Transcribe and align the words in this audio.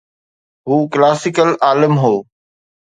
هو 0.67 0.77
ڪلاسيڪل 0.93 1.49
عالم 1.67 1.93
هو. 2.03 2.15